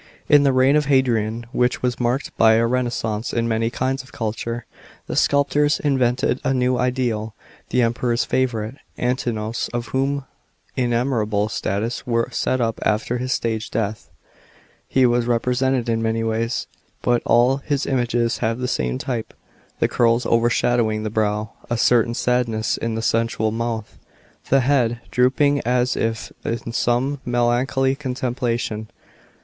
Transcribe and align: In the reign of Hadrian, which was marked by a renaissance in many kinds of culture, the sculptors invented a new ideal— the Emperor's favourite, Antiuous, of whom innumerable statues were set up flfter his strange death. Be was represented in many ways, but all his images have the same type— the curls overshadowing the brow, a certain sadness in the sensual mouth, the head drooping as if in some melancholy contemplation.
In 0.27 0.41
the 0.41 0.51
reign 0.51 0.75
of 0.75 0.87
Hadrian, 0.87 1.45
which 1.51 1.83
was 1.83 1.99
marked 1.99 2.35
by 2.35 2.55
a 2.55 2.65
renaissance 2.65 3.31
in 3.31 3.47
many 3.47 3.69
kinds 3.69 4.01
of 4.01 4.11
culture, 4.11 4.65
the 5.05 5.15
sculptors 5.15 5.79
invented 5.79 6.41
a 6.43 6.55
new 6.55 6.75
ideal— 6.79 7.35
the 7.69 7.83
Emperor's 7.83 8.25
favourite, 8.25 8.73
Antiuous, 8.97 9.69
of 9.69 9.89
whom 9.89 10.25
innumerable 10.75 11.49
statues 11.49 12.01
were 12.07 12.29
set 12.31 12.59
up 12.59 12.77
flfter 12.77 13.19
his 13.19 13.31
strange 13.31 13.69
death. 13.69 14.09
Be 14.91 15.05
was 15.05 15.27
represented 15.27 15.87
in 15.87 16.01
many 16.01 16.23
ways, 16.23 16.65
but 17.03 17.21
all 17.23 17.57
his 17.57 17.85
images 17.85 18.39
have 18.39 18.57
the 18.57 18.67
same 18.67 18.97
type— 18.97 19.35
the 19.79 19.87
curls 19.87 20.25
overshadowing 20.25 21.03
the 21.03 21.11
brow, 21.11 21.51
a 21.69 21.77
certain 21.77 22.15
sadness 22.15 22.75
in 22.75 22.95
the 22.95 23.03
sensual 23.03 23.51
mouth, 23.51 23.99
the 24.49 24.61
head 24.61 24.99
drooping 25.11 25.61
as 25.63 25.95
if 25.95 26.31
in 26.43 26.71
some 26.73 27.21
melancholy 27.23 27.93
contemplation. 27.93 28.89